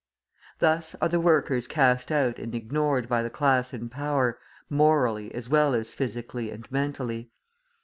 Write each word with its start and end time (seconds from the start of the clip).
Thus 0.57 0.95
are 0.99 1.09
the 1.09 1.19
workers 1.19 1.67
cast 1.67 2.11
out 2.11 2.39
and 2.39 2.55
ignored 2.55 3.07
by 3.07 3.21
the 3.21 3.29
class 3.29 3.71
in 3.71 3.87
power, 3.87 4.39
morally 4.67 5.31
as 5.35 5.47
well 5.47 5.75
as 5.75 5.93
physically 5.93 6.49
and 6.49 6.65
mentally. 6.71 7.29